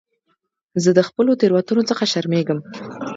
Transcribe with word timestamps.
زه 0.83 0.89
د 0.97 0.99
خپلو 1.07 1.31
تېروتنو 1.39 1.83
څخه 1.89 2.03
شرمېږم. 2.11 2.59